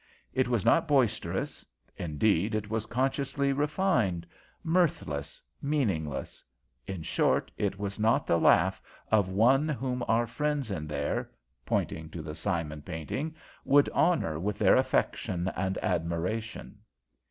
It 0.33 0.47
was 0.47 0.65
not 0.65 0.87
boisterous; 0.87 1.63
indeed, 1.95 2.55
it 2.55 2.71
was 2.71 2.87
consciously 2.87 3.53
refined, 3.53 4.25
mirthless, 4.63 5.39
meaningless. 5.61 6.43
In 6.87 7.03
short, 7.03 7.51
it 7.55 7.77
was 7.77 7.99
not 7.99 8.25
the 8.25 8.39
laugh 8.39 8.81
of 9.11 9.29
one 9.29 9.69
whom 9.69 10.03
our 10.07 10.25
friends 10.25 10.71
in 10.71 10.87
there" 10.87 11.29
pointing 11.67 12.09
to 12.09 12.23
the 12.23 12.33
Simon 12.33 12.81
painting 12.81 13.35
"would 13.63 13.89
honour 13.89 14.39
with 14.39 14.57
their 14.57 14.75
affection 14.75 15.49
and 15.55 15.77
admiration." 15.83 16.79